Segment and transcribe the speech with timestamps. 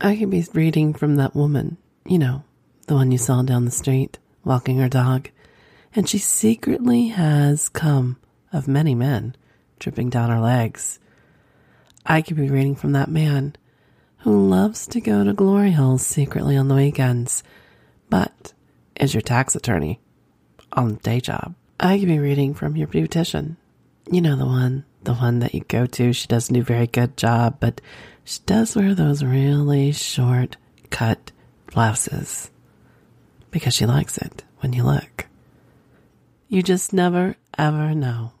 [0.00, 2.44] I could be reading from that woman, you know,
[2.86, 5.30] the one you saw down the street walking her dog,
[5.94, 8.18] and she secretly has come
[8.52, 9.36] of many men
[9.78, 10.98] dripping down her legs.
[12.04, 13.56] I could be reading from that man
[14.18, 17.42] who loves to go to glory holes secretly on the weekends,
[18.10, 18.52] but
[18.96, 20.00] is your tax attorney
[20.72, 21.54] on the day job.
[21.78, 23.56] I could be reading from your beautician.
[24.10, 26.12] You know the one, the one that you go to.
[26.12, 27.80] She doesn't do a very good job, but
[28.24, 30.56] she does wear those really short
[30.90, 31.30] cut
[31.72, 32.50] blouses
[33.50, 35.26] because she likes it when you look.
[36.48, 38.32] You just never ever know.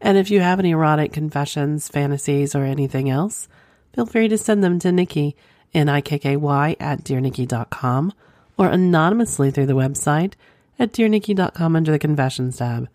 [0.00, 3.48] And if you have any erotic confessions, fantasies, or anything else,
[3.94, 5.36] feel free to send them to Nikki,
[5.74, 8.12] N-I-K-K-Y, at dearnikki.com
[8.56, 10.32] or anonymously through the website
[10.78, 12.88] at dearnikki.com under the confessions tab.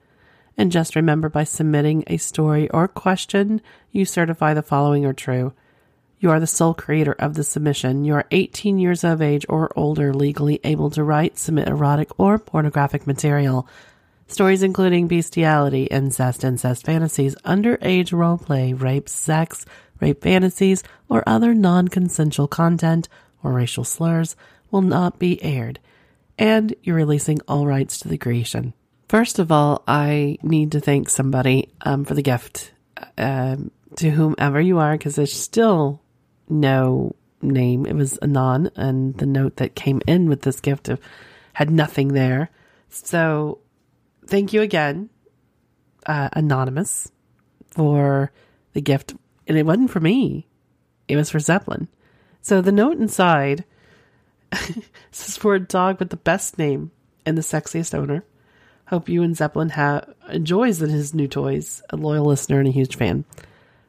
[0.57, 5.53] And just remember by submitting a story or question, you certify the following are true.
[6.19, 8.05] You are the sole creator of the submission.
[8.05, 12.39] You are 18 years of age or older, legally able to write, submit erotic or
[12.39, 13.67] pornographic material.
[14.27, 19.66] Stories including bestiality, incest, incest fantasies, underage roleplay, rape, sex,
[19.99, 23.07] rape fantasies, or other non consensual content
[23.44, 24.35] or racial slurs
[24.72, 25.79] will not be aired.
[26.39, 28.73] And you're releasing all rights to the creation.
[29.07, 32.72] First of all, I need to thank somebody um, for the gift
[33.17, 36.02] um, to whomever you are, because there's still
[36.49, 37.85] no name.
[37.85, 40.99] It was Anon, and the note that came in with this gift of
[41.53, 42.49] had nothing there.
[42.89, 43.59] So
[44.25, 45.09] thank you again,
[46.06, 47.11] uh, Anonymous,
[47.69, 48.31] for
[48.73, 49.13] the gift.
[49.47, 50.47] And it wasn't for me,
[51.07, 51.88] it was for Zeppelin.
[52.41, 53.63] So the note inside
[55.12, 56.91] says for a dog with the best name
[57.25, 58.23] and the sexiest owner.
[58.88, 61.81] Hope you and Zeppelin have enjoys his new toys.
[61.89, 63.25] A loyal listener and a huge fan.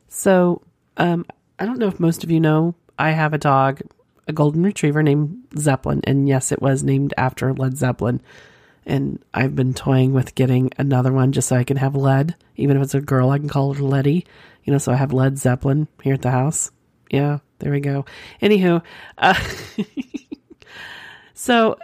[0.08, 0.62] So,
[0.96, 1.26] um,
[1.58, 3.80] I don't know if most of you know, I have a dog,
[4.28, 8.20] a golden retriever named Zeppelin, and yes, it was named after Led Zeppelin.
[8.84, 12.36] And I've been toying with getting another one just so I can have Led.
[12.54, 14.26] Even if it's a girl, I can call her Letty.
[14.64, 16.70] You know, so I have Led Zeppelin here at the house.
[17.10, 18.04] Yeah, there we go.
[18.40, 18.82] Anywho,
[19.18, 19.34] uh,
[21.34, 21.78] so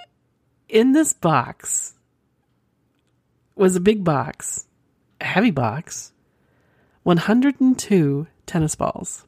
[0.69, 1.95] in this box
[3.55, 4.67] was a big box,
[5.21, 6.13] a heavy box,
[7.03, 9.27] 102 tennis balls.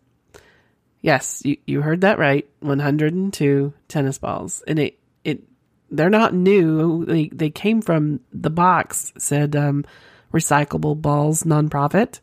[1.05, 2.49] Yes, you, you heard that right.
[2.61, 4.63] 102 tennis balls.
[4.67, 5.43] And it, it,
[5.91, 7.05] they're not new.
[7.05, 9.85] They, they came from the box said, um,
[10.33, 12.21] recyclable balls nonprofit.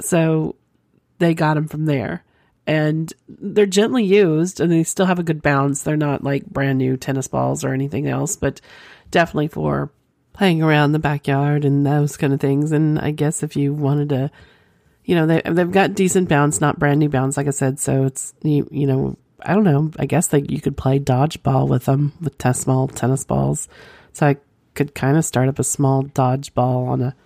[0.00, 0.56] So
[1.18, 2.24] they got them from there
[2.66, 5.82] and they're gently used and they still have a good bounce.
[5.82, 8.62] They're not like brand new tennis balls or anything else, but
[9.10, 9.92] definitely for
[10.32, 12.72] playing around the backyard and those kind of things.
[12.72, 14.30] And I guess if you wanted to
[15.04, 17.78] you know, they they've got decent bounce, not brand new bounce, like I said.
[17.78, 19.90] So it's you you know, I don't know.
[19.98, 23.68] I guess like you could play dodgeball with them with test small tennis balls.
[24.12, 24.36] So I
[24.74, 27.16] could kind of start up a small dodgeball on a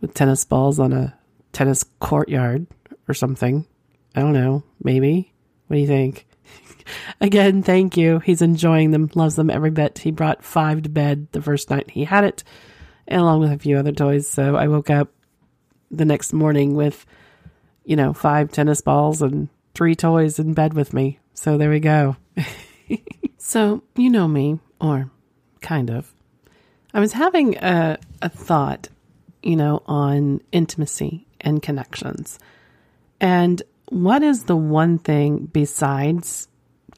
[0.00, 1.16] with tennis balls on a
[1.52, 2.66] tennis courtyard
[3.08, 3.66] or something.
[4.14, 4.62] I don't know.
[4.82, 5.32] Maybe.
[5.66, 6.26] What do you think?
[7.20, 8.20] Again, thank you.
[8.20, 9.98] He's enjoying them, loves them every bit.
[9.98, 12.44] He brought five to bed the first night he had it,
[13.06, 14.28] and along with a few other toys.
[14.28, 15.12] So I woke up
[15.90, 17.06] the next morning with,
[17.84, 21.18] you know, five tennis balls and three toys in bed with me.
[21.34, 22.16] So there we go.
[23.38, 25.10] so you know me, or
[25.60, 26.12] kind of.
[26.92, 28.88] I was having a, a thought,
[29.42, 32.38] you know, on intimacy and connections.
[33.20, 36.48] And what is the one thing besides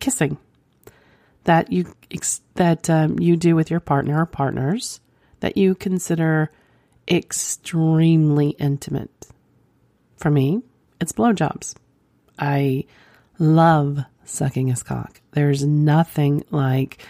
[0.01, 0.39] kissing
[1.45, 1.93] that you
[2.55, 5.01] that um, you do with your partner or partners
[5.41, 6.51] that you consider
[7.11, 9.29] extremely intimate.
[10.17, 10.63] For me,
[11.01, 11.75] it's blowjobs.
[12.39, 12.85] I
[13.39, 15.21] love sucking his cock.
[15.33, 17.05] There's nothing like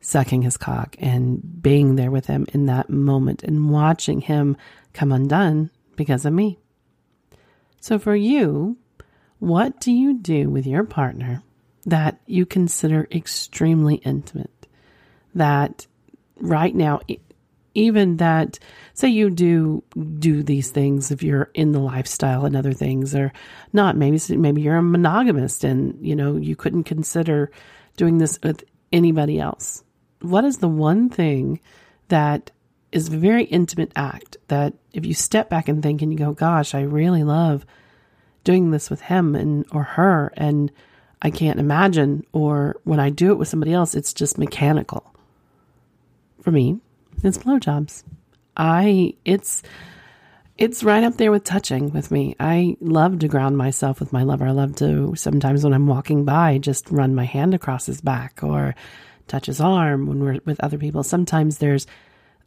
[0.00, 4.56] sucking his cock and being there with him in that moment and watching him
[4.92, 6.58] come undone because of me.
[7.80, 8.76] So, for you,
[9.38, 11.42] what do you do with your partner
[11.86, 14.66] that you consider extremely intimate?
[15.34, 15.86] That
[16.36, 17.00] right now
[17.74, 18.58] even that
[18.94, 19.82] say you do
[20.18, 23.32] do these things if you're in the lifestyle and other things or
[23.72, 27.50] not maybe maybe you're a monogamist and you know you couldn't consider
[27.96, 29.84] doing this with anybody else.
[30.20, 31.60] What is the one thing
[32.08, 32.50] that
[32.92, 36.32] is a very intimate act that if you step back and think and you go
[36.32, 37.66] gosh i really love
[38.44, 40.72] doing this with him and or her and
[41.20, 45.14] i can't imagine or when i do it with somebody else it's just mechanical
[46.40, 46.78] for me
[47.22, 48.04] it's blowjobs.
[48.56, 49.62] I it's
[50.56, 52.34] it's right up there with touching with me.
[52.40, 54.48] I love to ground myself with my lover.
[54.48, 58.40] I love to sometimes when I'm walking by just run my hand across his back
[58.42, 58.74] or
[59.28, 61.04] touch his arm when we're with other people.
[61.04, 61.86] Sometimes there's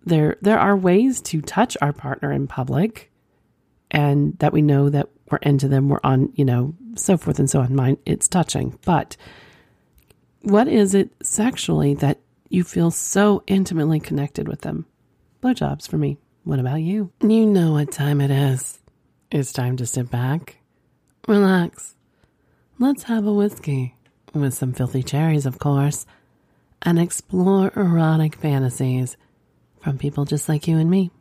[0.04, 3.12] there there are ways to touch our partner in public
[3.90, 7.50] and that we know that we're into them, we're on, you know, so forth and
[7.50, 7.74] so on.
[7.76, 8.78] Mine it's touching.
[8.86, 9.16] But
[10.42, 12.20] what is it sexually that
[12.52, 14.86] you feel so intimately connected with them.
[15.42, 16.18] Blowjobs for me.
[16.44, 17.12] What about you?
[17.22, 18.80] You know what time it is.
[19.32, 20.58] It's time to sit back,
[21.28, 21.96] relax.
[22.78, 23.96] Let's have a whiskey
[24.34, 26.06] with some filthy cherries, of course,
[26.82, 29.16] and explore erotic fantasies
[29.82, 31.12] from people just like you and me.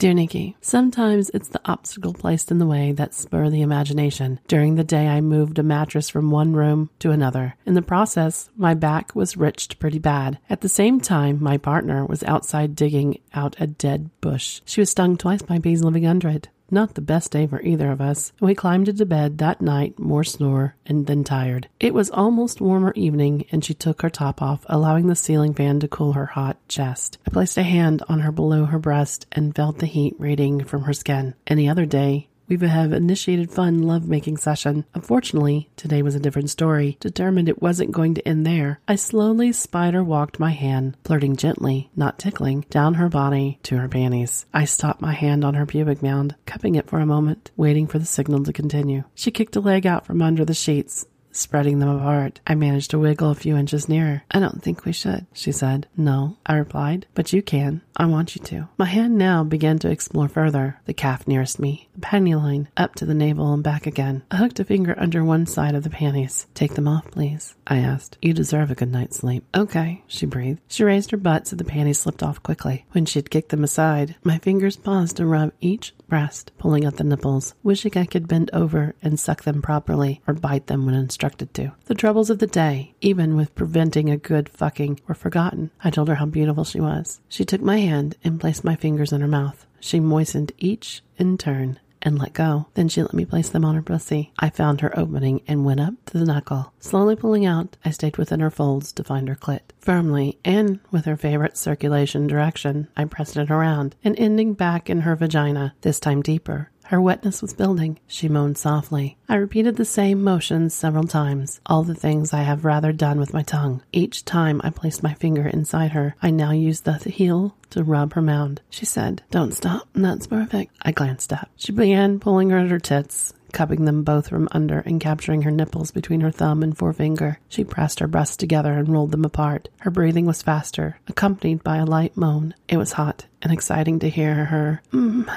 [0.00, 4.40] Dear Nikki, sometimes it's the obstacle placed in the way that spur the imagination.
[4.48, 7.54] During the day, I moved a mattress from one room to another.
[7.66, 10.38] In the process, my back was writched pretty bad.
[10.48, 14.62] At the same time, my partner was outside digging out a dead bush.
[14.64, 16.48] She was stung twice by bees living under it.
[16.70, 18.32] Not the best day for either of us.
[18.40, 21.68] We climbed into bed that night, more snore and then tired.
[21.80, 25.80] It was almost warmer evening, and she took her top off, allowing the ceiling fan
[25.80, 27.18] to cool her hot chest.
[27.26, 30.84] I placed a hand on her below her breast and felt the heat radiating from
[30.84, 31.34] her skin.
[31.46, 34.84] Any other day, we have initiated fun lovemaking session.
[34.94, 36.96] Unfortunately, today was a different story.
[37.00, 41.90] Determined it wasn't going to end there, I slowly spider walked my hand, flirting gently,
[41.94, 44.46] not tickling, down her body to her panties.
[44.52, 47.98] I stopped my hand on her pubic mound, cupping it for a moment, waiting for
[47.98, 49.04] the signal to continue.
[49.14, 52.40] She kicked a leg out from under the sheets, spreading them apart.
[52.46, 54.22] I managed to wiggle a few inches nearer.
[54.30, 55.86] I don't think we should, she said.
[55.96, 57.82] No, I replied, but you can.
[57.96, 58.68] I want you to.
[58.78, 62.94] My hand now began to explore further the calf nearest me, the panty line, up
[62.96, 64.22] to the navel and back again.
[64.30, 66.46] I hooked a finger under one side of the panties.
[66.54, 68.16] Take them off, please, I asked.
[68.22, 69.44] You deserve a good night's sleep.
[69.54, 70.60] Okay, she breathed.
[70.68, 72.86] She raised her butt so the panties slipped off quickly.
[72.92, 76.96] When she had kicked them aside, my fingers paused to rub each breast, pulling at
[76.96, 80.94] the nipples, wishing I could bend over and suck them properly or bite them when
[80.94, 81.72] instructed to.
[81.84, 85.70] The troubles of the day, even with preventing a good fucking, were forgotten.
[85.84, 87.20] I told her how beautiful she was.
[87.28, 89.66] She took my hand and placed my fingers in her mouth.
[89.80, 92.66] She moistened each in turn and let go.
[92.74, 94.32] Then she let me place them on her pussy.
[94.38, 96.72] I found her opening and went up to the knuckle.
[96.80, 99.60] Slowly pulling out, I stayed within her folds to find her clit.
[99.78, 105.02] Firmly, and with her favorite circulation direction, I pressed it around and ending back in
[105.02, 106.70] her vagina, this time deeper.
[106.90, 108.00] Her wetness was building.
[108.08, 109.16] She moaned softly.
[109.28, 113.32] I repeated the same motions several times, all the things I have rather done with
[113.32, 113.84] my tongue.
[113.92, 118.14] Each time I placed my finger inside her, I now used the heel to rub
[118.14, 118.60] her mound.
[118.70, 119.88] She said, Don't stop.
[119.94, 120.74] That's perfect.
[120.82, 121.48] I glanced up.
[121.54, 125.92] She began pulling at her tits, cupping them both from under and capturing her nipples
[125.92, 127.38] between her thumb and forefinger.
[127.48, 129.68] She pressed her breasts together and rolled them apart.
[129.78, 132.52] Her breathing was faster, accompanied by a light moan.
[132.68, 134.82] It was hot and exciting to hear her.
[134.92, 135.30] Mm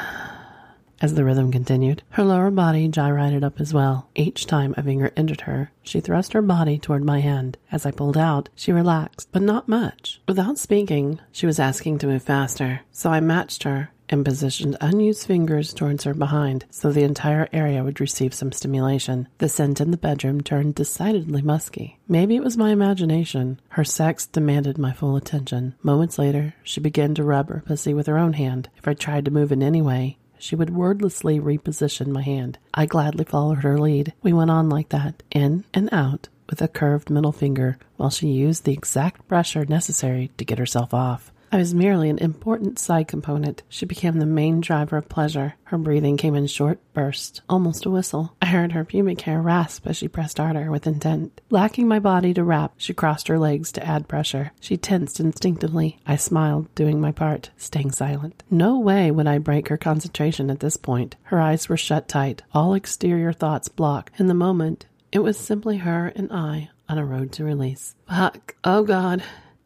[1.03, 2.01] as the rhythm continued.
[2.11, 4.07] Her lower body gyrated up as well.
[4.15, 7.57] Each time a finger entered her, she thrust her body toward my hand.
[7.73, 10.21] As I pulled out, she relaxed, but not much.
[10.29, 15.25] Without speaking, she was asking to move faster, so I matched her and positioned unused
[15.27, 19.27] fingers towards her behind so the entire area would receive some stimulation.
[19.39, 21.99] The scent in the bedroom turned decidedly musky.
[22.07, 23.59] Maybe it was my imagination.
[23.69, 25.75] Her sex demanded my full attention.
[25.83, 28.69] Moments later, she began to rub her pussy with her own hand.
[28.77, 32.57] If I tried to move in any way, she would wordlessly reposition my hand.
[32.73, 34.11] I gladly followed her lead.
[34.21, 38.27] We went on like that, in and out, with a curved middle finger, while she
[38.27, 41.31] used the exact pressure necessary to get herself off.
[41.53, 43.61] I was merely an important side component.
[43.69, 45.53] She became the main driver of pleasure.
[45.65, 48.35] Her breathing came in short bursts, almost a whistle.
[48.41, 51.41] I heard her pubic hair rasp as she pressed harder with intent.
[51.51, 54.51] Lacking my body to wrap, she crossed her legs to add pressure.
[54.59, 55.99] She tensed instinctively.
[56.07, 58.41] I smiled, doing my part, staying silent.
[58.49, 61.17] No way would I break her concentration at this point.
[61.21, 64.19] Her eyes were shut tight, all exterior thoughts blocked.
[64.19, 67.93] In the moment, it was simply her and I on a road to release.
[68.09, 68.55] Fuck.
[68.63, 69.21] Oh God.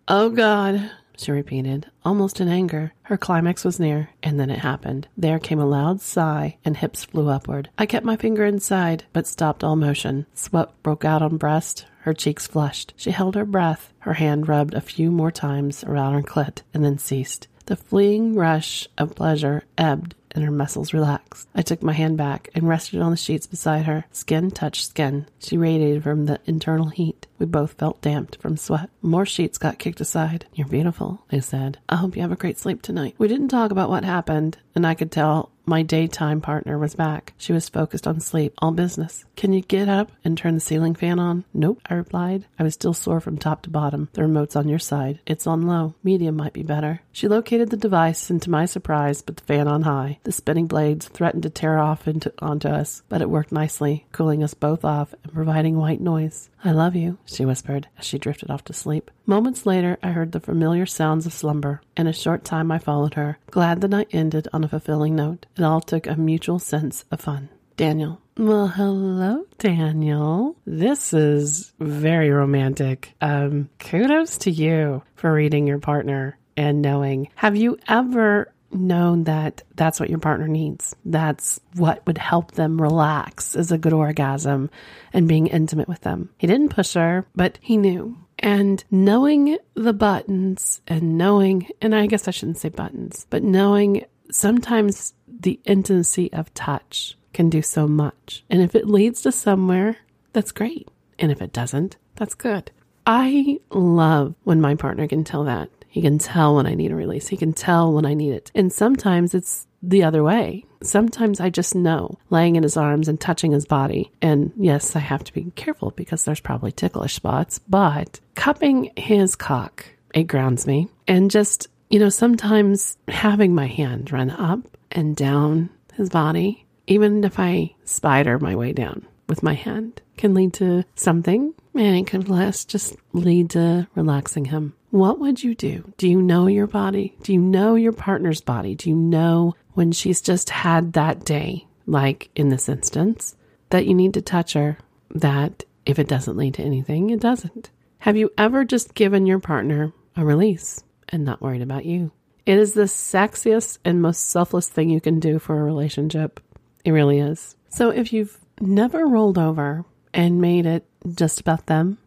[0.10, 2.94] Oh God she repeated, almost in anger.
[3.04, 5.08] Her climax was near, and then it happened.
[5.18, 7.70] There came a loud sigh, and hips flew upward.
[7.78, 10.26] I kept my finger inside, but stopped all motion.
[10.34, 12.94] Sweat broke out on breast, her cheeks flushed.
[12.96, 13.94] She held her breath.
[14.00, 17.48] Her hand rubbed a few more times around her clit, and then ceased.
[17.66, 21.50] The fleeing rush of pleasure ebbed and her muscles relaxed.
[21.54, 24.06] I took my hand back and rested it on the sheets beside her.
[24.12, 25.26] Skin touched skin.
[25.40, 27.28] She radiated from the internal heat.
[27.40, 28.90] We both felt damped from sweat.
[29.02, 30.46] More sheets got kicked aside.
[30.54, 31.80] You're beautiful, I said.
[31.90, 33.16] I hope you have a great sleep tonight.
[33.18, 37.34] We didn't talk about what happened, and I could tell my daytime partner was back.
[37.38, 39.26] She was focused on sleep, all business.
[39.36, 41.44] Can you get up and turn the ceiling fan on?
[41.54, 42.46] Nope, I replied.
[42.58, 44.10] I was still sore from top to bottom.
[44.14, 45.20] The remote's on your side.
[45.26, 45.94] It's on low.
[46.04, 47.02] Medium might be better.
[47.12, 50.20] She located the device, and to my surprise, put the fan on high.
[50.24, 54.44] The spinning blades threatened to tear off into, onto us, but it worked nicely, cooling
[54.44, 56.50] us both off and providing white noise.
[56.64, 59.12] I love you, she whispered as she drifted off to sleep.
[59.26, 61.82] Moments later, I heard the familiar sounds of slumber.
[61.96, 65.46] In a short time, I followed her, glad the night ended on a fulfilling note.
[65.58, 67.50] It all took a mutual sense of fun.
[67.78, 68.22] Daniel.
[68.38, 70.56] Well, hello, Daniel.
[70.66, 73.16] This is very romantic.
[73.22, 77.30] Um, kudos to you for reading your partner and knowing.
[77.36, 80.96] Have you ever known that that's what your partner needs?
[81.06, 84.70] That's what would help them relax is a good orgasm
[85.14, 86.30] and being intimate with them.
[86.38, 88.18] He didn't push her, but he knew.
[88.40, 94.06] And knowing the buttons and knowing, and I guess I shouldn't say buttons, but knowing
[94.32, 98.44] sometimes the intimacy of touch can do so much.
[98.50, 99.98] And if it leads to somewhere,
[100.34, 100.88] that's great.
[101.20, 102.72] And if it doesn't, that's good.
[103.06, 105.70] I love when my partner can tell that.
[105.88, 107.28] He can tell when I need a release.
[107.28, 108.52] He can tell when I need it.
[108.54, 110.66] And sometimes it's the other way.
[110.84, 114.12] Sometimes I just know laying in his arms and touching his body.
[114.22, 119.36] And yes, I have to be careful because there's probably ticklish spots, but cupping his
[119.36, 120.90] cock, it grounds me.
[121.08, 127.24] And just, you know, sometimes having my hand run up and down his body, even
[127.24, 131.54] if I spider my way down with my hand, can lead to something.
[131.74, 134.74] And it can less just lead to relaxing him.
[134.90, 135.94] What would you do?
[135.98, 137.16] Do you know your body?
[137.22, 138.74] Do you know your partner's body?
[138.74, 143.36] Do you know when she's just had that day, like in this instance,
[143.70, 144.78] that you need to touch her,
[145.12, 147.70] that if it doesn't lead to anything, it doesn't?
[148.00, 152.12] Have you ever just given your partner a release and not worried about you?
[152.46, 156.40] It is the sexiest and most selfless thing you can do for a relationship.
[156.86, 157.56] It really is.
[157.70, 159.84] So if you've never rolled over
[160.14, 161.98] and made it just about them,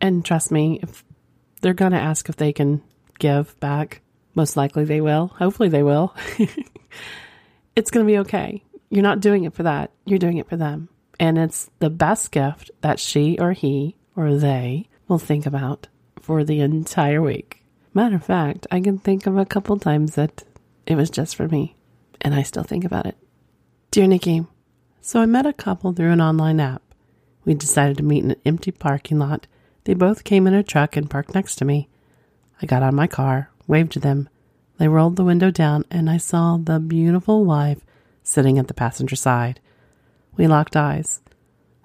[0.00, 1.04] and trust me, if
[1.60, 2.82] they're going to ask if they can
[3.18, 4.02] give back,
[4.34, 5.28] most likely they will.
[5.28, 6.14] Hopefully they will.
[7.76, 8.62] it's going to be okay.
[8.90, 9.92] You're not doing it for that.
[10.04, 10.88] You're doing it for them.
[11.20, 15.88] And it's the best gift that she or he or they will think about
[16.20, 17.57] for the entire week.
[17.98, 20.44] Matter of fact, I can think of a couple times that
[20.86, 21.74] it was just for me,
[22.20, 23.16] and I still think about it.
[23.90, 24.46] Dear Nikki,
[25.00, 26.80] so I met a couple through an online app.
[27.44, 29.48] We decided to meet in an empty parking lot.
[29.82, 31.88] They both came in a truck and parked next to me.
[32.62, 34.28] I got out of my car, waved to them.
[34.76, 37.84] They rolled the window down, and I saw the beautiful wife
[38.22, 39.58] sitting at the passenger side.
[40.36, 41.20] We locked eyes.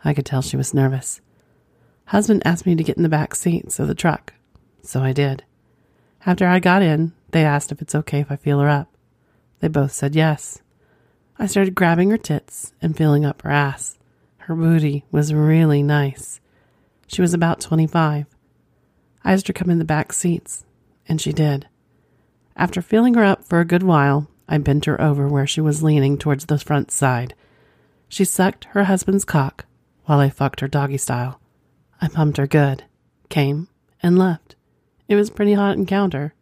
[0.06, 1.22] I could tell she was nervous.
[2.06, 4.34] Husband asked me to get in the back seats of the truck,
[4.84, 5.44] so I did.
[6.26, 8.96] After I got in, they asked if it's okay if I feel her up.
[9.60, 10.62] They both said yes.
[11.38, 13.98] I started grabbing her tits and feeling up her ass.
[14.38, 16.40] Her booty was really nice.
[17.08, 18.26] She was about 25.
[19.24, 20.66] I asked her to come in the back seats,
[21.08, 21.68] and she did.
[22.56, 25.84] After feeling her up for a good while, I bent her over where she was
[25.84, 27.34] leaning towards the front side.
[28.08, 29.66] She sucked her husband's cock
[30.06, 31.40] while I fucked her doggy style.
[32.02, 32.84] I pumped her good,
[33.30, 33.70] came,
[34.02, 34.56] and left.
[35.08, 36.34] It was pretty hot encounter,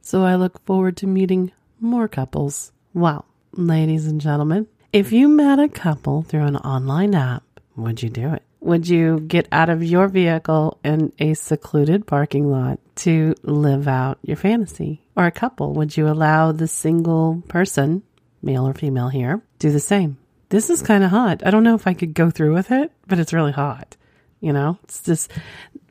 [0.00, 2.72] so I look forward to meeting more couples.
[2.92, 7.42] Well, ladies and gentlemen, if you met a couple through an online app,
[7.76, 8.42] would you do it?
[8.60, 14.18] Would you get out of your vehicle in a secluded parking lot to live out
[14.22, 15.02] your fantasy?
[15.16, 18.04] Or a couple, would you allow the single person,
[18.42, 20.18] male or female here, do the same?
[20.48, 21.44] This is kind of hot.
[21.44, 23.96] I don't know if I could go through with it, but it's really hot.
[24.44, 25.32] You know, it's just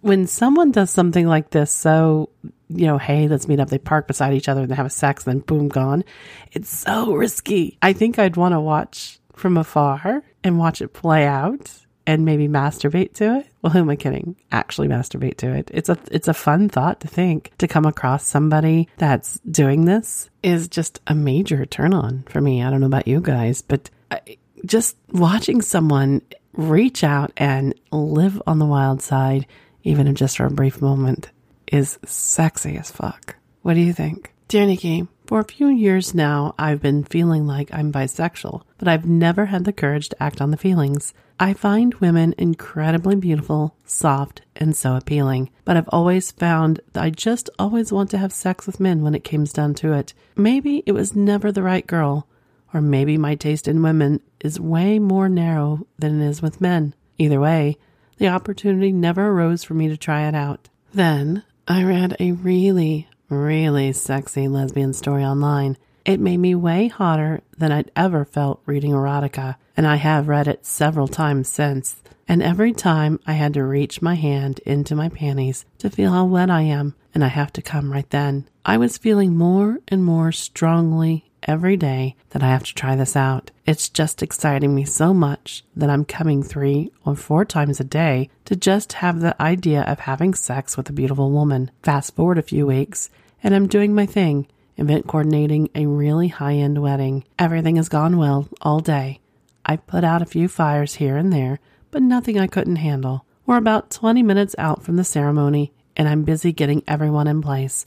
[0.01, 2.29] when someone does something like this, so,
[2.69, 3.69] you know, hey, let's meet up.
[3.69, 6.03] They park beside each other and they have a sex, then boom, gone.
[6.51, 7.79] It's so risky.
[7.81, 11.71] I think I'd want to watch from afar and watch it play out
[12.05, 13.47] and maybe masturbate to it.
[13.63, 14.35] Well, who am I kidding?
[14.51, 15.71] Actually masturbate to it.
[15.73, 20.29] It's a it's a fun thought to think to come across somebody that's doing this
[20.43, 22.61] is just a major turn on for me.
[22.61, 26.21] I don't know about you guys, but I, just watching someone
[26.53, 29.45] reach out and live on the wild side,
[29.83, 31.29] even if just for a brief moment,
[31.67, 33.35] is sexy as fuck.
[33.61, 34.33] What do you think?
[34.47, 39.05] Dear Nikki, for a few years now, I've been feeling like I'm bisexual, but I've
[39.05, 41.13] never had the courage to act on the feelings.
[41.39, 47.09] I find women incredibly beautiful, soft, and so appealing, but I've always found that I
[47.09, 50.13] just always want to have sex with men when it comes down to it.
[50.35, 52.27] Maybe it was never the right girl,
[52.73, 56.95] or maybe my taste in women is way more narrow than it is with men.
[57.17, 57.77] Either way,
[58.17, 60.69] the opportunity never arose for me to try it out.
[60.93, 65.77] Then I read a really, really sexy lesbian story online.
[66.05, 70.47] It made me way hotter than I'd ever felt reading erotica, and I have read
[70.47, 72.01] it several times since.
[72.27, 76.25] And every time I had to reach my hand into my panties to feel how
[76.25, 78.47] wet I am, and I have to come right then.
[78.65, 83.15] I was feeling more and more strongly every day that I have to try this
[83.15, 83.51] out.
[83.65, 88.29] It's just exciting me so much that I'm coming three or four times a day
[88.45, 91.71] to just have the idea of having sex with a beautiful woman.
[91.81, 93.09] Fast forward a few weeks,
[93.41, 94.47] and I'm doing my thing,
[94.77, 97.23] event coordinating a really high end wedding.
[97.37, 99.19] Everything has gone well all day.
[99.65, 101.59] I've put out a few fires here and there,
[101.91, 103.25] but nothing I couldn't handle.
[103.45, 107.85] We're about 20 minutes out from the ceremony, and I'm busy getting everyone in place,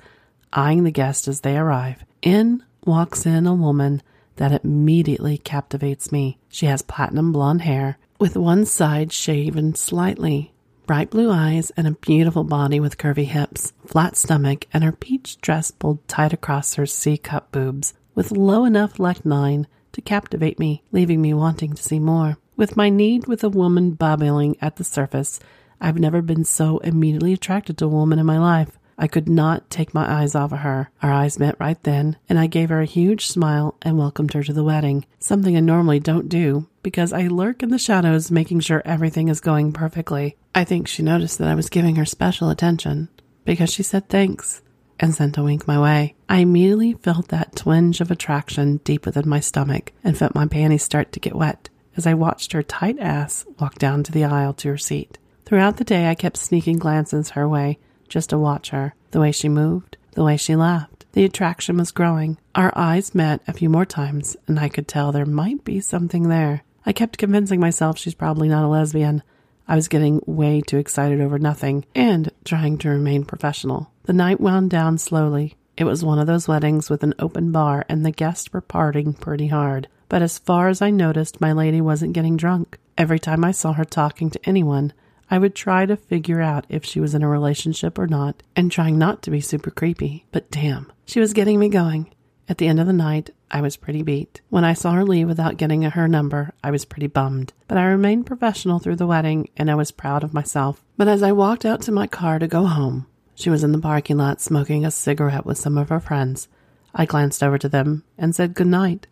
[0.52, 2.04] eyeing the guests as they arrive.
[2.22, 4.02] In walks in a woman
[4.36, 6.38] that immediately captivates me.
[6.48, 10.52] She has platinum blonde hair with one side shaven slightly,
[10.86, 15.38] bright blue eyes, and a beautiful body with curvy hips, flat stomach, and her peach
[15.40, 20.82] dress pulled tight across her C cup boobs, with low enough neckline to captivate me,
[20.92, 22.38] leaving me wanting to see more.
[22.56, 25.40] With my need with a woman bubbling at the surface,
[25.80, 28.78] I've never been so immediately attracted to a woman in my life.
[28.98, 30.90] I could not take my eyes off of her.
[31.02, 34.42] Our eyes met right then, and I gave her a huge smile and welcomed her
[34.42, 38.60] to the wedding, something I normally don't do because I lurk in the shadows making
[38.60, 40.36] sure everything is going perfectly.
[40.54, 43.08] I think she noticed that I was giving her special attention
[43.44, 44.62] because she said thanks
[44.98, 46.14] and sent a wink my way.
[46.28, 50.82] I immediately felt that twinge of attraction deep within my stomach and felt my panties
[50.82, 54.54] start to get wet as I watched her tight ass walk down to the aisle
[54.54, 55.18] to her seat.
[55.44, 59.32] Throughout the day, I kept sneaking glances her way just to watch her, the way
[59.32, 61.04] she moved, the way she laughed.
[61.12, 62.38] The attraction was growing.
[62.54, 66.28] Our eyes met a few more times, and I could tell there might be something
[66.28, 66.62] there.
[66.84, 69.22] I kept convincing myself she's probably not a lesbian.
[69.66, 73.90] I was getting way too excited over nothing and trying to remain professional.
[74.04, 75.56] The night wound down slowly.
[75.76, 79.18] It was one of those weddings with an open bar, and the guests were partying
[79.18, 79.88] pretty hard.
[80.08, 82.78] But as far as I noticed, my lady wasn't getting drunk.
[82.96, 84.92] Every time I saw her talking to anyone,
[85.30, 88.70] I would try to figure out if she was in a relationship or not and
[88.70, 90.24] trying not to be super creepy.
[90.32, 92.12] But damn, she was getting me going.
[92.48, 94.40] At the end of the night, I was pretty beat.
[94.50, 97.52] When I saw her leave without getting her number, I was pretty bummed.
[97.66, 100.84] But I remained professional through the wedding and I was proud of myself.
[100.96, 103.78] But as I walked out to my car to go home, she was in the
[103.78, 106.48] parking lot smoking a cigarette with some of her friends.
[106.94, 109.06] I glanced over to them and said good night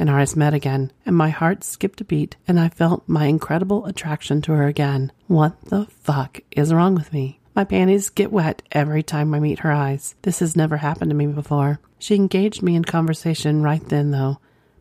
[0.00, 3.26] and our eyes met again, and my heart skipped a beat, and I felt my
[3.26, 5.12] incredible attraction to her again.
[5.26, 7.38] What the fuck is wrong with me?
[7.54, 10.14] My panties get wet every time I meet her eyes.
[10.22, 11.80] This has never happened to me before.
[11.98, 14.38] She engaged me in conversation right then, though.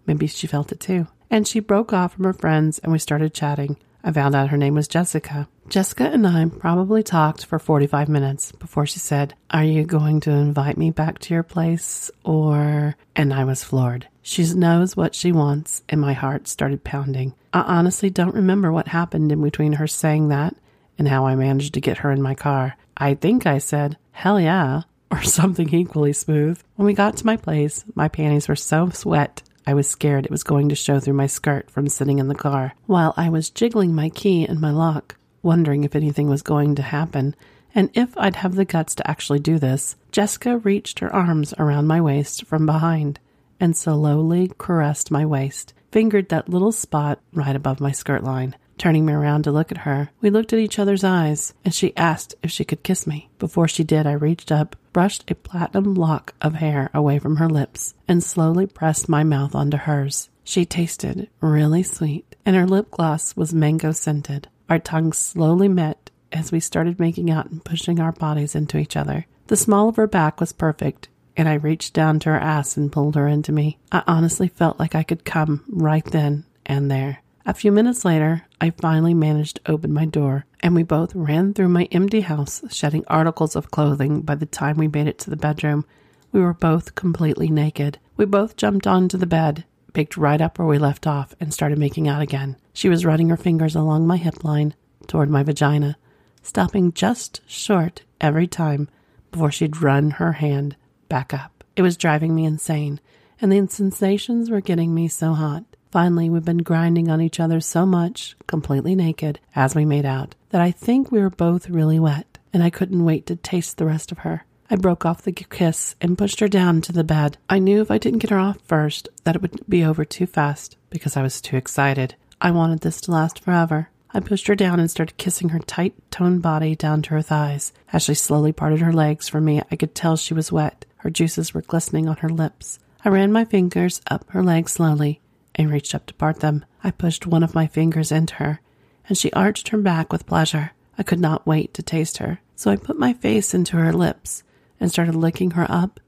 [0.08, 1.08] Maybe she felt it too.
[1.30, 3.76] And she broke off from her friends, and we started chatting.
[4.04, 5.48] I found out her name was Jessica.
[5.68, 10.32] Jessica and I probably talked for 45 minutes before she said, Are you going to
[10.32, 12.10] invite me back to your place?
[12.24, 12.96] Or.
[13.16, 14.08] And I was floored.
[14.22, 17.34] She knows what she wants, and my heart started pounding.
[17.52, 20.56] I honestly don't remember what happened in between her saying that
[20.98, 22.78] and how I managed to get her in my car.
[22.96, 26.62] I think I said, hell yeah, or something equally smooth.
[26.76, 30.32] When we got to my place, my panties were so wet I was scared it
[30.32, 32.74] was going to show through my skirt from sitting in the car.
[32.88, 36.82] While I was jiggling my key and my lock, wondering if anything was going to
[36.82, 37.36] happen,
[37.76, 41.86] and if I'd have the guts to actually do this, Jessica reached her arms around
[41.86, 43.20] my waist from behind
[43.60, 48.56] and slowly caressed my waist, fingered that little spot right above my skirt line.
[48.80, 51.96] Turning me around to look at her, we looked at each other's eyes, and she
[51.96, 53.30] asked if she could kiss me.
[53.38, 57.49] Before she did, I reached up, brushed a platinum lock of hair away from her
[57.49, 60.30] lips, and slowly pressed my mouth onto hers.
[60.43, 64.47] She tasted really sweet, and her lip gloss was mango scented.
[64.69, 68.95] Our tongues slowly met as we started making out and pushing our bodies into each
[68.95, 69.25] other.
[69.47, 72.91] The small of her back was perfect, and I reached down to her ass and
[72.91, 73.78] pulled her into me.
[73.91, 77.23] I honestly felt like I could come right then and there.
[77.45, 81.54] A few minutes later, I finally managed to open my door, and we both ran
[81.54, 84.21] through my empty house, shedding articles of clothing.
[84.21, 85.86] By the time we made it to the bedroom,
[86.32, 87.97] we were both completely naked.
[88.17, 91.80] We both jumped onto the bed, picked right up where we left off, and started
[91.80, 92.58] making out again.
[92.73, 94.75] She was running her fingers along my hip line
[95.08, 95.97] toward my vagina,
[96.43, 98.89] stopping just short every time
[99.32, 100.75] before she'd run her hand
[101.08, 101.63] back up.
[101.75, 102.99] It was driving me insane,
[103.41, 105.63] and the sensations were getting me so hot.
[105.91, 110.36] Finally, we've been grinding on each other so much, completely naked, as we made out,
[110.49, 113.88] that I think we were both really wet, and I couldn't wait to taste the
[113.88, 114.45] rest of her.
[114.69, 117.38] I broke off the kiss and pushed her down to the bed.
[117.49, 120.28] I knew if I didn't get her off first, that it would be over too
[120.28, 122.13] fast because I was too excited.
[122.39, 123.89] I wanted this to last forever.
[124.13, 127.73] I pushed her down and started kissing her tight, toned body down to her thighs.
[127.91, 130.86] As she slowly parted her legs for me, I could tell she was wet.
[130.97, 132.78] Her juices were glistening on her lips.
[133.04, 135.19] I ran my fingers up her legs slowly
[135.56, 136.66] and reached up to part them.
[136.84, 138.62] I pushed one of my fingers into her,
[139.08, 140.72] and she arched her back with pleasure.
[140.98, 144.44] I could not wait to taste her, so I put my face into her lips
[144.80, 146.00] and started licking her up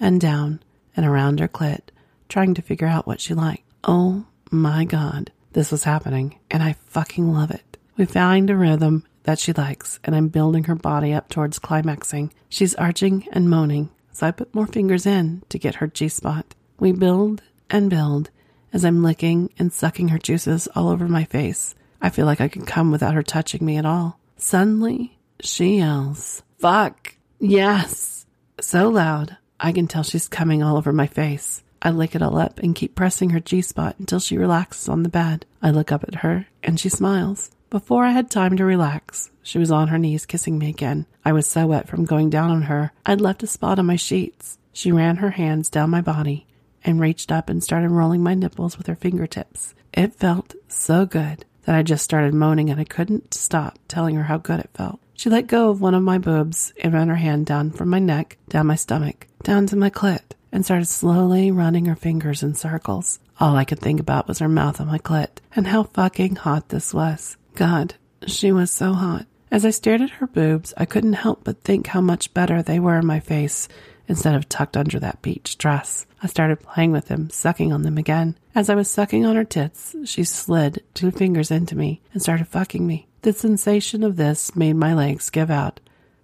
[0.00, 0.62] and down
[0.96, 1.80] and around her clit,
[2.28, 3.64] trying to figure out what she liked.
[3.84, 7.76] Oh my god, this was happening, and I fucking love it.
[7.96, 12.32] We find a rhythm that she likes, and I'm building her body up towards climaxing.
[12.48, 16.54] She's arching and moaning, so I put more fingers in to get her G spot.
[16.80, 18.30] We build and build
[18.72, 21.74] as I'm licking and sucking her juices all over my face.
[22.00, 24.18] I feel like I can come without her touching me at all.
[24.36, 27.16] Suddenly, she yells, Fuck!
[27.40, 28.26] Yes!
[28.60, 31.62] So loud, I can tell she's coming all over my face.
[31.80, 35.02] I lick it all up and keep pressing her G spot until she relaxes on
[35.02, 35.46] the bed.
[35.62, 37.50] I look up at her and she smiles.
[37.70, 41.06] Before I had time to relax, she was on her knees kissing me again.
[41.24, 43.96] I was so wet from going down on her, I'd left a spot on my
[43.96, 44.58] sheets.
[44.72, 46.46] She ran her hands down my body
[46.84, 49.74] and reached up and started rolling my nipples with her fingertips.
[49.92, 54.24] It felt so good that I just started moaning and I couldn't stop telling her
[54.24, 55.00] how good it felt.
[55.14, 57.98] She let go of one of my boobs and ran her hand down from my
[57.98, 62.54] neck, down my stomach, down to my clit, and started slowly running her fingers in
[62.54, 63.18] circles.
[63.40, 66.68] All I could think about was her mouth on my clit and how fucking hot
[66.68, 67.36] this was.
[67.54, 67.94] God,
[68.26, 69.26] she was so hot.
[69.50, 72.78] As I stared at her boobs, I couldn't help but think how much better they
[72.78, 73.68] were in my face
[74.08, 76.06] instead of tucked under that beach dress.
[76.22, 78.36] I started playing with them, sucking on them again.
[78.54, 82.48] As I was sucking on her tits, she slid two fingers into me and started
[82.48, 83.06] fucking me.
[83.22, 85.80] The sensation of this made my legs give out,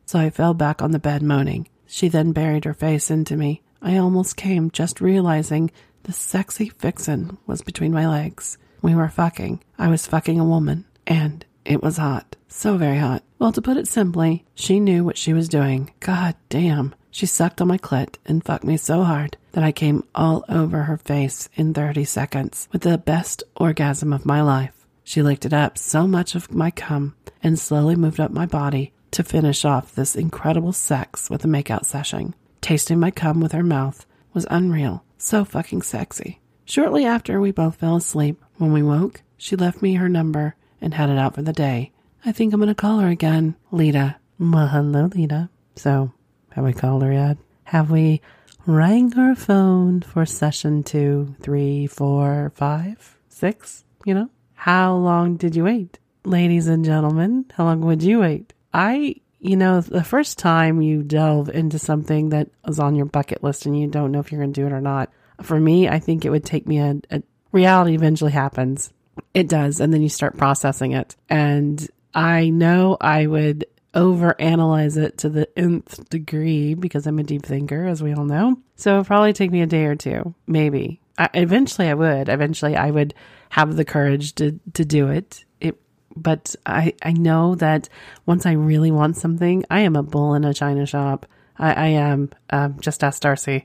[0.06, 1.68] so I fell back on the bed moaning.
[1.86, 3.62] She then buried her face into me.
[3.82, 5.70] I almost came just realizing
[6.04, 8.58] the sexy vixen was between my legs.
[8.82, 9.62] We were fucking.
[9.78, 12.36] I was fucking a woman, and it was hot.
[12.48, 13.22] So very hot.
[13.38, 15.92] Well, to put it simply, she knew what she was doing.
[16.00, 16.94] God damn.
[17.14, 20.82] She sucked on my clit and fucked me so hard that I came all over
[20.82, 24.84] her face in 30 seconds with the best orgasm of my life.
[25.04, 28.92] She licked it up so much of my cum and slowly moved up my body
[29.12, 32.34] to finish off this incredible sex with a makeout session.
[32.60, 36.40] Tasting my cum with her mouth was unreal, so fucking sexy.
[36.64, 38.42] Shortly after, we both fell asleep.
[38.56, 41.92] When we woke, she left me her number and headed out for the day.
[42.24, 44.16] I think I'm gonna call her again, Lita.
[44.40, 45.48] Well, hello, Lita.
[45.76, 46.10] So,
[46.54, 47.36] have we called her yet?
[47.64, 48.20] Have we
[48.64, 53.84] rang her phone for session two, three, four, five, six?
[54.04, 54.30] You know?
[54.54, 55.98] How long did you wait?
[56.24, 58.52] Ladies and gentlemen, how long would you wait?
[58.72, 63.42] I, you know, the first time you delve into something that is on your bucket
[63.42, 65.10] list and you don't know if you're going to do it or not,
[65.42, 68.92] for me, I think it would take me a, a reality eventually happens.
[69.34, 69.80] It does.
[69.80, 71.16] And then you start processing it.
[71.28, 77.44] And I know I would overanalyze it to the nth degree because I'm a deep
[77.44, 78.58] thinker, as we all know.
[78.76, 81.00] So it'll probably take me a day or two, maybe.
[81.16, 82.28] I, eventually, I would.
[82.28, 83.14] Eventually, I would
[83.50, 85.44] have the courage to to do it.
[85.60, 85.80] It,
[86.16, 87.88] but I I know that
[88.26, 91.26] once I really want something, I am a bull in a china shop.
[91.56, 92.30] I, I am.
[92.50, 93.64] Um, just ask Darcy.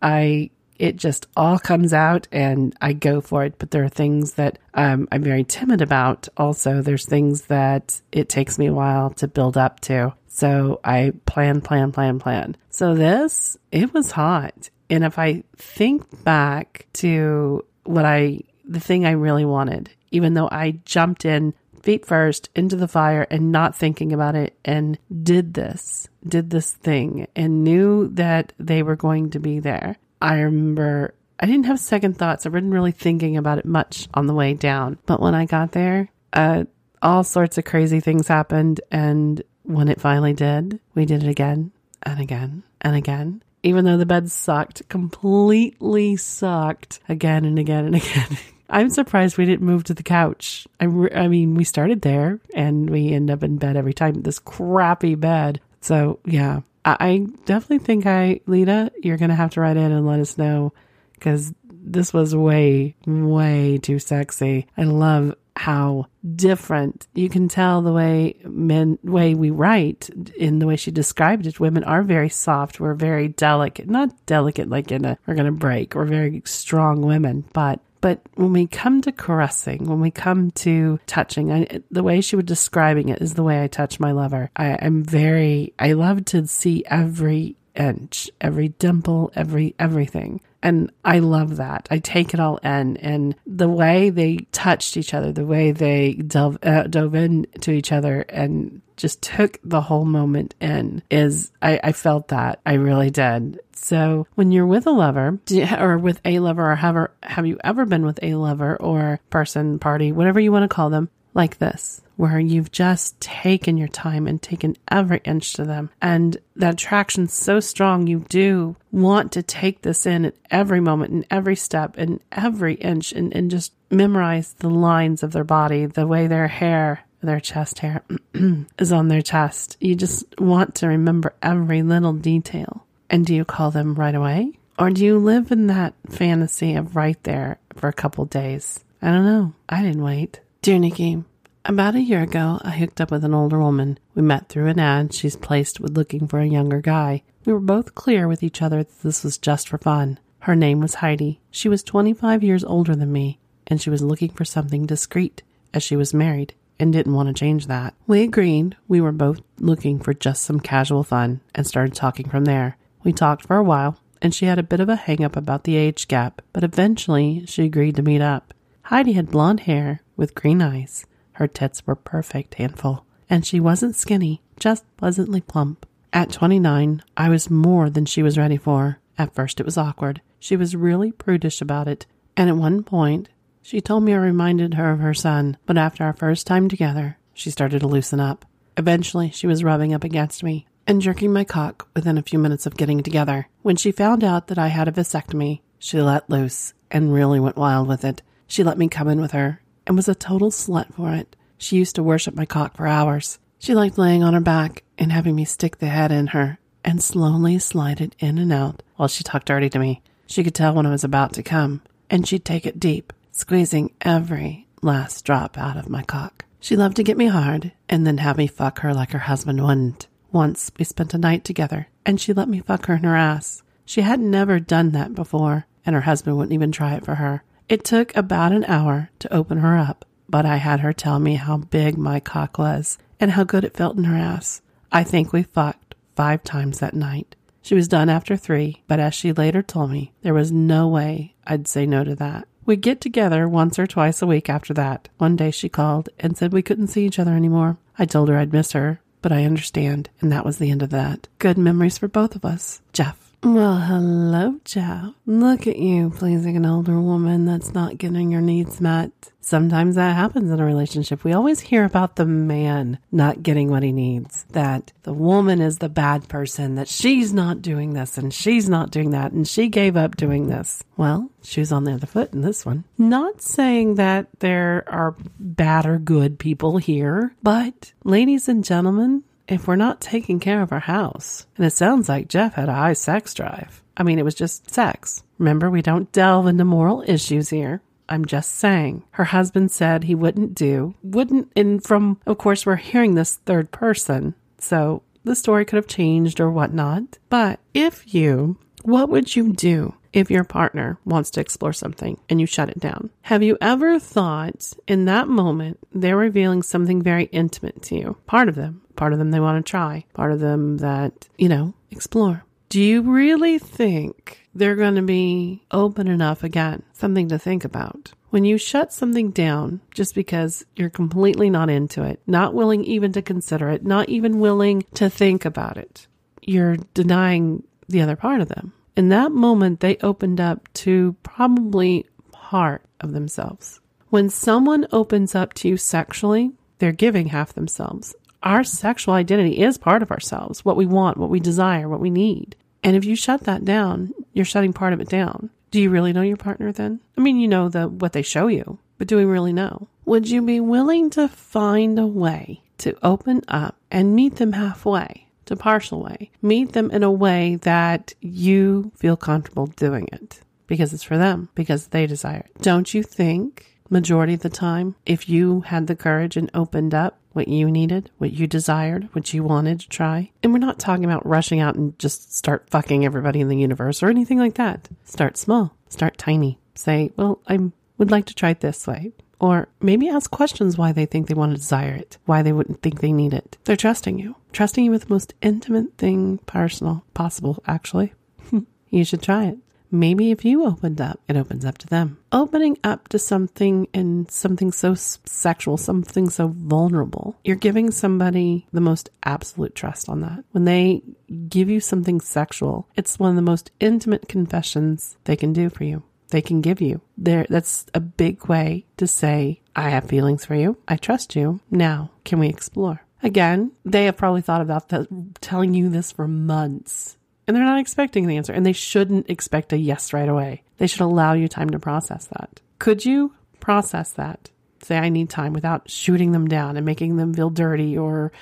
[0.00, 3.54] I it just all comes out and I go for it.
[3.58, 6.28] But there are things that um, I'm very timid about.
[6.36, 10.14] Also, there's things that it takes me a while to build up to.
[10.28, 12.56] So I plan, plan, plan, plan.
[12.70, 14.70] So this, it was hot.
[14.90, 20.48] And if I think back to what I, the thing I really wanted, even though
[20.50, 25.54] I jumped in feet first into the fire and not thinking about it and did
[25.54, 29.96] this, did this thing and knew that they were going to be there.
[30.20, 32.46] I remember I didn't have second thoughts.
[32.46, 34.98] I wasn't really thinking about it much on the way down.
[35.06, 36.64] But when I got there, uh,
[37.02, 38.80] all sorts of crazy things happened.
[38.90, 41.72] And when it finally did, we did it again
[42.02, 43.42] and again and again.
[43.62, 48.38] Even though the bed sucked, completely sucked again and again and again.
[48.70, 50.66] I'm surprised we didn't move to the couch.
[50.80, 54.22] I, re- I mean, we started there and we end up in bed every time,
[54.22, 55.60] this crappy bed.
[55.80, 60.06] So, yeah, I definitely think I, Lita, you're going to have to write in and
[60.06, 60.72] let us know
[61.14, 64.66] because this was way, way too sexy.
[64.76, 70.66] I love how different you can tell the way men, way we write in the
[70.66, 71.60] way she described it.
[71.60, 72.80] Women are very soft.
[72.80, 75.94] We're very delicate, not delicate like in a, we're going to break.
[75.94, 81.00] We're very strong women, but But when we come to caressing, when we come to
[81.06, 84.50] touching, I, the way she was describing it is the way I touch my lover.
[84.54, 90.42] I, I'm very, I love to see every inch, every dimple, every everything.
[90.64, 91.86] And I love that.
[91.90, 92.96] I take it all in.
[92.96, 97.92] And the way they touched each other, the way they dove, uh, dove into each
[97.92, 102.60] other and just took the whole moment in is, I, I felt that.
[102.64, 103.60] I really did.
[103.74, 105.38] So when you're with a lover
[105.78, 109.78] or with a lover or have, have you ever been with a lover or person,
[109.78, 114.26] party, whatever you want to call them, like this, where you've just taken your time
[114.26, 115.90] and taken every inch to them.
[116.00, 121.12] And that attraction's so strong, you do want to take this in at every moment
[121.12, 125.86] and every step and every inch and, and just memorize the lines of their body,
[125.86, 128.02] the way their hair their chest hair
[128.78, 129.76] is on their chest.
[129.80, 132.84] You just want to remember every little detail.
[133.10, 134.58] And do you call them right away?
[134.78, 138.84] Or do you live in that fantasy of right there for a couple days?
[139.00, 139.52] I don't know.
[139.68, 140.40] I didn't wait.
[140.62, 141.22] Dear Nikki,
[141.64, 143.98] about a year ago, I hooked up with an older woman.
[144.14, 147.22] We met through an ad she's placed with looking for a younger guy.
[147.44, 150.18] We were both clear with each other that this was just for fun.
[150.40, 151.40] Her name was Heidi.
[151.50, 155.82] She was 25 years older than me, and she was looking for something discreet, as
[155.82, 157.94] she was married and didn't want to change that.
[158.06, 162.44] We agreed we were both looking for just some casual fun and started talking from
[162.44, 162.76] there.
[163.04, 165.64] We talked for a while, and she had a bit of a hang up about
[165.64, 168.52] the age gap, but eventually she agreed to meet up.
[168.82, 171.06] Heidi had blonde hair with green eyes.
[171.34, 175.86] Her tits were perfect and full, and she wasn't skinny, just pleasantly plump.
[176.12, 179.00] At 29, I was more than she was ready for.
[179.18, 180.20] At first, it was awkward.
[180.38, 183.28] She was really prudish about it, and at one point,
[183.62, 187.18] she told me I reminded her of her son, but after our first time together,
[187.32, 188.44] she started to loosen up.
[188.76, 192.66] Eventually, she was rubbing up against me and jerking my cock within a few minutes
[192.66, 193.48] of getting together.
[193.62, 197.56] When she found out that I had a vasectomy, she let loose and really went
[197.56, 198.22] wild with it.
[198.46, 201.36] She let me come in with her and was a total slut for it.
[201.58, 203.38] She used to worship my cock for hours.
[203.58, 207.02] She liked laying on her back and having me stick the head in her and
[207.02, 210.02] slowly slide it in and out while she talked dirty to me.
[210.26, 213.92] She could tell when I was about to come, and she'd take it deep, squeezing
[214.00, 216.44] every last drop out of my cock.
[216.60, 219.62] She loved to get me hard and then have me fuck her like her husband
[219.62, 220.06] wouldn't.
[220.32, 223.62] Once we spent a night together, and she let me fuck her in her ass.
[223.84, 227.44] She had never done that before, and her husband wouldn't even try it for her.
[227.68, 231.36] It took about an hour to open her up, but I had her tell me
[231.36, 234.60] how big my cock was and how good it felt in her ass.
[234.92, 237.36] I think we fucked five times that night.
[237.62, 241.34] She was done after three, but as she later told me, there was no way
[241.46, 242.46] I'd say no to that.
[242.66, 245.08] We'd get together once or twice a week after that.
[245.16, 247.78] One day she called and said we couldn't see each other anymore.
[247.98, 250.90] I told her I'd miss her, but I understand, and that was the end of
[250.90, 251.28] that.
[251.38, 252.82] Good memories for both of us.
[252.92, 253.23] Jeff.
[253.44, 255.12] Well, hello, Jeff.
[255.26, 259.10] Look at you pleasing an older woman that's not getting your needs met.
[259.42, 261.24] Sometimes that happens in a relationship.
[261.24, 265.76] We always hear about the man not getting what he needs, that the woman is
[265.76, 269.68] the bad person, that she's not doing this and she's not doing that, and she
[269.68, 270.82] gave up doing this.
[270.96, 272.84] Well, she's on the other foot in this one.
[272.96, 279.66] Not saying that there are bad or good people here, but ladies and gentlemen, if
[279.66, 282.92] we're not taking care of our house, and it sounds like Jeff had a high
[282.94, 283.82] sex drive.
[283.96, 285.22] I mean, it was just sex.
[285.38, 287.82] Remember, we don't delve into moral issues here.
[288.08, 289.04] I'm just saying.
[289.12, 293.70] Her husband said he wouldn't do, wouldn't, and from, of course, we're hearing this third
[293.70, 294.34] person.
[294.58, 297.18] So the story could have changed or whatnot.
[297.30, 302.40] But if you, what would you do if your partner wants to explore something and
[302.40, 303.10] you shut it down?
[303.22, 308.16] Have you ever thought in that moment they're revealing something very intimate to you?
[308.26, 311.48] Part of them, part of them they want to try, part of them that, you
[311.48, 312.44] know, explore.
[312.68, 316.84] Do you really think they're going to be open enough again?
[316.92, 318.12] Something to think about.
[318.30, 323.12] When you shut something down just because you're completely not into it, not willing even
[323.12, 326.06] to consider it, not even willing to think about it,
[326.40, 328.72] you're denying the other part of them.
[328.96, 333.80] In that moment, they opened up to probably part of themselves.
[334.10, 338.14] When someone opens up to you sexually, they're giving half themselves.
[338.44, 342.10] Our sexual identity is part of ourselves, what we want, what we desire, what we
[342.10, 342.54] need.
[342.84, 345.50] And if you shut that down, you're shutting part of it down.
[345.72, 347.00] Do you really know your partner then?
[347.18, 349.88] I mean, you know the what they show you, but do we really know?
[350.04, 355.23] Would you be willing to find a way to open up and meet them halfway?
[355.46, 356.30] To partial way.
[356.42, 361.48] Meet them in a way that you feel comfortable doing it because it's for them,
[361.54, 362.62] because they desire it.
[362.62, 367.18] Don't you think majority of the time, if you had the courage and opened up
[367.32, 371.04] what you needed, what you desired, what you wanted to try, and we're not talking
[371.04, 374.88] about rushing out and just start fucking everybody in the universe or anything like that.
[375.04, 376.58] Start small, start tiny.
[376.74, 379.12] Say, well, I'm would like to try it this way.
[379.44, 382.80] Or maybe ask questions why they think they want to desire it, why they wouldn't
[382.80, 383.58] think they need it.
[383.64, 388.14] They're trusting you, trusting you with the most intimate thing personal possible, actually.
[388.88, 389.58] you should try it.
[389.90, 392.16] Maybe if you opened up, it opens up to them.
[392.32, 398.80] Opening up to something and something so sexual, something so vulnerable, you're giving somebody the
[398.80, 400.42] most absolute trust on that.
[400.52, 401.02] When they
[401.50, 405.84] give you something sexual, it's one of the most intimate confessions they can do for
[405.84, 406.02] you.
[406.28, 407.00] They can give you.
[407.16, 410.78] There that's a big way to say, I have feelings for you.
[410.88, 411.60] I trust you.
[411.70, 413.02] Now, can we explore?
[413.22, 414.92] Again, they have probably thought about
[415.40, 419.72] telling you this for months and they're not expecting the answer and they shouldn't expect
[419.72, 420.62] a yes right away.
[420.78, 422.60] They should allow you time to process that.
[422.78, 424.50] Could you process that?
[424.82, 428.32] Say, I need time without shooting them down and making them feel dirty or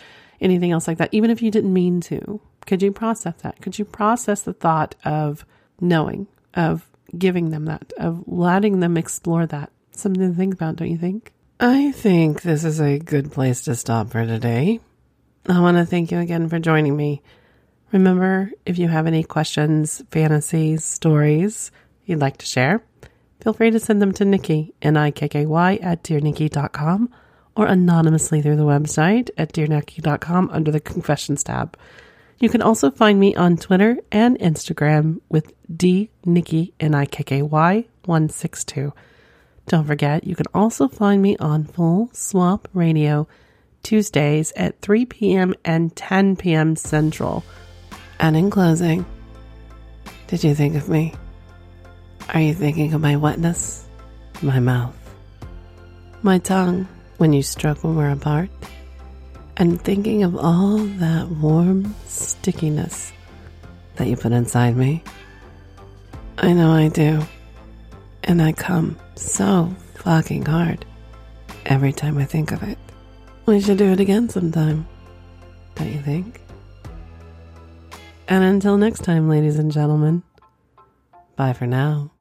[0.41, 2.41] anything else like that, even if you didn't mean to.
[2.67, 3.61] Could you process that?
[3.61, 5.45] Could you process the thought of
[5.81, 9.71] knowing, of giving them that, of letting them explore that?
[9.93, 11.33] Something to think about, don't you think?
[11.61, 14.81] I think this is a good place to stop for today.
[15.47, 17.23] I want to thank you again for joining me.
[17.93, 21.71] Remember, if you have any questions, fantasies, stories
[22.05, 22.83] you'd like to share,
[23.41, 27.11] feel free to send them to Nikky, N-I-K-K-Y, at dearnikky.com
[27.55, 31.77] or anonymously through the website at dearnikky.com under the Confessions tab.
[32.39, 37.23] You can also find me on Twitter and Instagram with D Nikky N I K
[37.23, 38.93] K Y 162.
[39.67, 43.29] Don't forget, you can also find me on Full Swap Radio
[43.83, 45.55] Tuesdays at 3 p.m.
[45.65, 46.77] and 10 p.m.
[46.77, 47.45] Central.
[48.19, 49.07] And in closing,
[50.27, 51.15] did you think of me?
[52.31, 53.87] Are you thinking of my wetness,
[54.43, 54.97] my mouth,
[56.23, 58.51] my tongue when you stroke when we're apart?
[59.57, 63.13] And thinking of all that warm stickiness
[63.97, 65.03] that you put inside me?
[66.39, 67.23] I know I do.
[68.25, 70.85] And I come so fucking hard
[71.67, 72.79] every time I think of it.
[73.47, 74.87] We should do it again sometime,
[75.75, 76.41] don't you think?
[78.29, 80.23] And until next time, ladies and gentlemen,
[81.37, 82.12] bye for now.